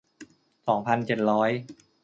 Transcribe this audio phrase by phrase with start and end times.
[0.67, 1.49] สองพันเจ็ดร้อย